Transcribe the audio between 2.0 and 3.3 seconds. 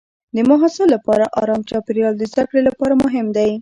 د زده کړې لپاره مهم